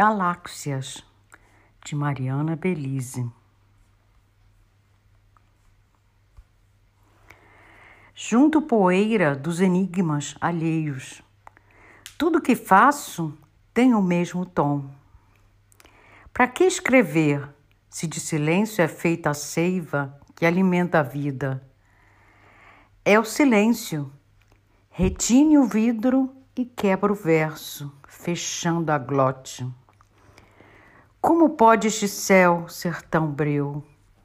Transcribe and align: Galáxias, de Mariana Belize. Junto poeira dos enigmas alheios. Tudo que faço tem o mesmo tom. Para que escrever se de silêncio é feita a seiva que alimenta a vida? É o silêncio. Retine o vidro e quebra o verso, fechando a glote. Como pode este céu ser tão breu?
Galáxias, 0.00 1.04
de 1.84 1.96
Mariana 1.96 2.54
Belize. 2.54 3.28
Junto 8.14 8.62
poeira 8.62 9.34
dos 9.34 9.60
enigmas 9.60 10.36
alheios. 10.40 11.20
Tudo 12.16 12.40
que 12.40 12.54
faço 12.54 13.36
tem 13.74 13.92
o 13.92 14.00
mesmo 14.00 14.46
tom. 14.46 14.88
Para 16.32 16.46
que 16.46 16.62
escrever 16.62 17.52
se 17.90 18.06
de 18.06 18.20
silêncio 18.20 18.80
é 18.80 18.86
feita 18.86 19.30
a 19.30 19.34
seiva 19.34 20.16
que 20.36 20.46
alimenta 20.46 21.00
a 21.00 21.02
vida? 21.02 21.60
É 23.04 23.18
o 23.18 23.24
silêncio. 23.24 24.12
Retine 24.90 25.58
o 25.58 25.66
vidro 25.66 26.32
e 26.54 26.64
quebra 26.64 27.10
o 27.10 27.16
verso, 27.16 27.92
fechando 28.06 28.92
a 28.92 28.98
glote. 28.98 29.66
Como 31.28 31.50
pode 31.50 31.88
este 31.88 32.08
céu 32.08 32.66
ser 32.70 33.02
tão 33.02 33.30
breu? 33.30 33.84